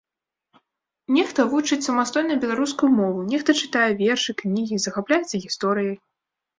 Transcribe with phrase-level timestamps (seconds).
[1.17, 5.97] Нехта вучыць самастойна беларускую мову, нехта чытае вершы, кнігі, захапляецца гісторыяй.